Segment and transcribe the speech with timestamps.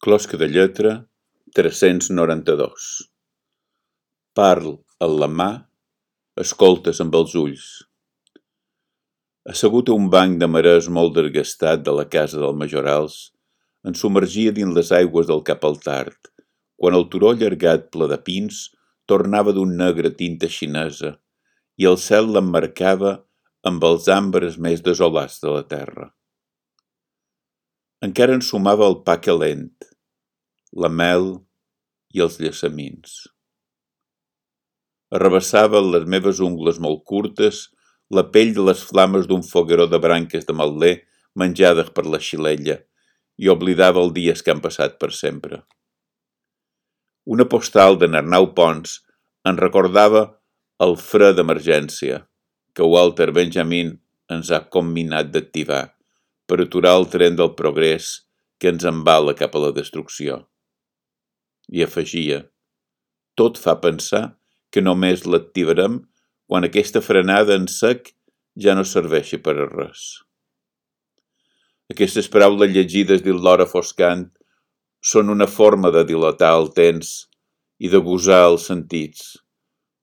[0.00, 0.90] Closca de lletra,
[1.52, 2.84] tres-cents noranta-dos.
[4.32, 4.70] Parl
[5.04, 5.48] amb la mà,
[6.40, 7.66] escoltes amb els ulls.
[9.54, 13.18] Assegut a un banc de marès molt desgastat de la casa del Majorals,
[13.84, 16.32] en submergia dins les aigües del cap al tard,
[16.80, 18.62] quan el turó llargat ple de pins
[19.04, 21.12] tornava d'un negre tinta xinesa
[21.76, 23.18] i el cel l'emmarcava
[23.68, 26.08] amb els ambres més desolats de la terra.
[28.00, 29.68] Encara ensumava el pa calent,
[30.72, 31.40] la mel
[32.14, 33.26] i els llessamins.
[35.10, 37.68] Arrabassava les meves ungles molt curtes
[38.10, 40.92] la pell de les flames d'un fogueró de branques de matler
[41.34, 42.78] menjades per la xilella
[43.38, 45.62] i oblidava el dies que han passat per sempre.
[47.26, 49.00] Una postal de Narnau Pons
[49.46, 50.26] en recordava
[50.82, 52.22] el fre d'emergència
[52.74, 53.96] que Walter Benjamin
[54.30, 55.82] ens ha combinat d'activar
[56.46, 58.12] per aturar el tren del progrés
[58.58, 60.44] que ens embala cap a la destrucció
[61.70, 62.42] i afegia:
[63.38, 64.24] Tot fa pensar
[64.70, 66.00] que només l'activarem
[66.50, 68.12] quan aquesta frenada en sec
[68.64, 70.02] ja no serveixi per a res.
[71.90, 74.28] Aquestes paraules llegides dins l'hora foscant
[75.12, 77.12] són una forma de dilatar el temps
[77.80, 79.38] i de gosar els sentits,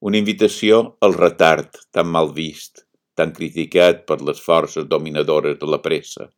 [0.00, 2.86] una invitació al retard tan mal vist,
[3.16, 6.28] tan criticat per les forces dominadores de la pressa.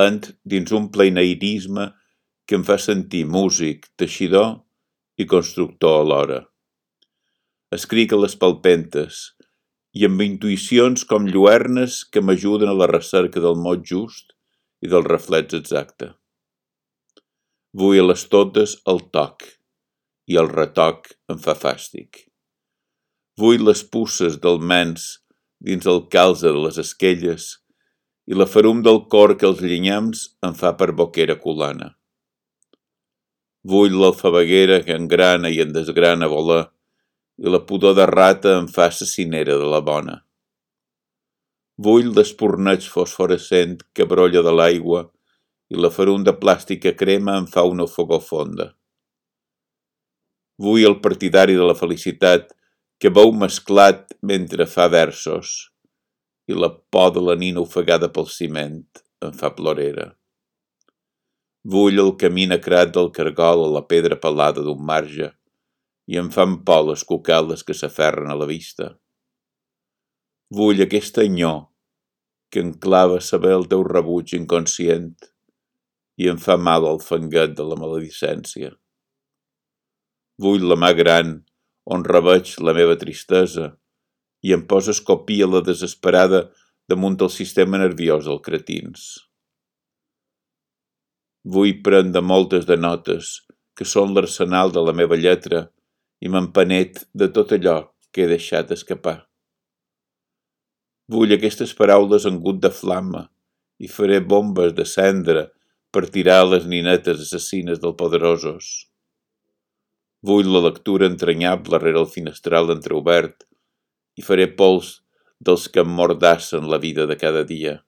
[0.00, 1.90] Ent dins un plenairisme
[2.50, 4.56] que em fa sentir músic, teixidor
[5.22, 6.40] i constructor alhora.
[7.70, 9.20] Escric a les palpentes
[9.94, 14.34] i amb intuïcions com lluernes que m'ajuden a la recerca del mot just
[14.82, 16.08] i del reflex exacte.
[17.70, 19.46] Vull a les totes el toc
[20.26, 22.24] i el retoc em fa fàstic.
[23.38, 25.06] Vull les pusses del mens
[25.70, 27.46] dins el calze de les esquelles
[28.26, 31.94] i la ferum del cor que els llinyams em fa per boquera colana.
[33.64, 36.70] Vull l'alfabeguera que engrana i en desgrana volar,
[37.40, 40.18] i la pudor de rata em fa assassinera de la bona.
[41.80, 45.06] Vull l'espurneig fosforescent que brolla de l'aigua
[45.72, 48.72] i la ferum de plàstic que crema em fa una fogó fonda.
[50.60, 52.50] Vull el partidari de la felicitat
[53.00, 55.70] que veu mesclat mentre fa versos
[56.50, 58.82] i la por de la nina ofegada pel ciment
[59.24, 60.10] em fa plorera.
[61.64, 65.28] Vull el camí necrat del cargol a la pedra pelada d'un marge
[66.08, 68.96] i em fan por les cucales que s'aferren a la vista.
[70.50, 71.68] Vull aquesta enyor
[72.50, 75.12] que enclava saber el teu rebuig inconscient
[76.16, 78.72] i em fa mal el fanguet de la maledicència.
[80.40, 81.38] Vull la mà gran
[81.84, 83.74] on reveig la meva tristesa
[84.40, 86.46] i em posa escopia la desesperada
[86.88, 89.29] damunt el sistema nerviós del cretins.
[91.44, 93.40] Vull prendre moltes de notes,
[93.76, 95.70] que són l'arsenal de la meva lletra,
[96.20, 97.78] i m'empanet de tot allò
[98.12, 99.16] que he deixat escapar.
[101.10, 103.24] Vull aquestes paraules en gut de flama
[103.80, 105.48] i faré bombes de cendra
[105.90, 108.68] per tirar les ninetes assassines del poderosos.
[110.22, 113.46] Vull la lectura entranyable rere el finestral entreobert
[114.20, 114.98] i faré pols
[115.40, 117.78] dels que em mordassen la vida de cada dia.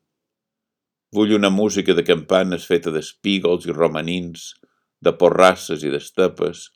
[1.13, 4.55] Vull una música de campanes feta d'espígols i romanins,
[5.05, 6.71] de porrasses i d'estepes,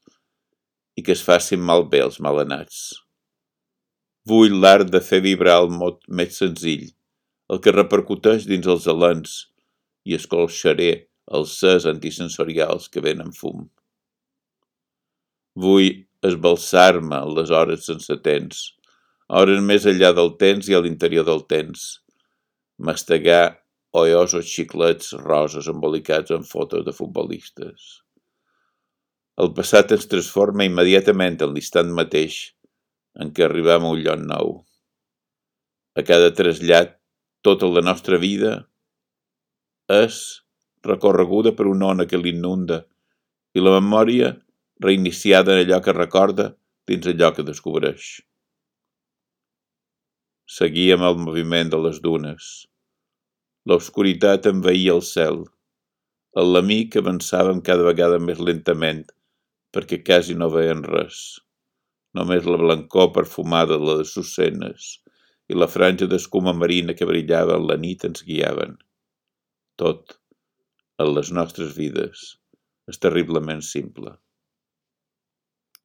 [0.97, 2.83] i que es facin malbé els malenats.
[4.29, 6.85] Vull l'art de fer vibrar el mot més senzill,
[7.49, 9.37] el que repercuteix dins els alens,
[10.05, 10.91] i escolxaré
[11.39, 13.67] els ses antisensorials que venen fum.
[15.57, 18.65] Vull esbalsar-me en les hores sense temps,
[19.29, 21.87] hores més enllà del temps i a l'interior del temps,
[22.77, 23.66] mastegar
[23.97, 27.87] oiosos xiclets roses embolicats en fotos de futbolistes.
[29.43, 32.39] El passat es transforma immediatament en l'instant mateix
[33.21, 34.55] en què arribem a un lloc nou.
[35.97, 36.97] A cada trasllat,
[37.45, 38.53] tota la nostra vida
[39.93, 40.21] és
[40.87, 42.83] recorreguda per una ona que l'inunda
[43.57, 44.33] i la memòria
[44.83, 46.49] reiniciada en allò que recorda
[46.91, 48.09] dins allò que descobreix.
[50.57, 52.51] Seguíem el moviment de les dunes.
[53.71, 55.41] L'obscuritat envaïa el cel.
[56.41, 59.01] El l'amic avançàvem cada vegada més lentament,
[59.75, 61.17] perquè quasi no veien res.
[62.19, 64.93] Només la blancor perfumada de les sucenes
[65.51, 68.79] i la franja d'escuma marina que brillava en la nit ens guiaven.
[69.83, 70.15] Tot,
[71.03, 72.23] en les nostres vides,
[72.87, 74.15] és terriblement simple.